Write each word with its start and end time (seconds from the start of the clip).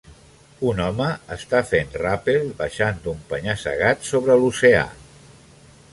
Un 0.69 0.79
home 0.85 1.09
està 1.35 1.59
fent 1.73 1.93
ràpel 2.03 2.49
baixant 2.63 2.99
d"un 3.05 3.21
penya-segat 3.35 4.11
sobre 4.13 4.39
l"oceà. 4.43 4.85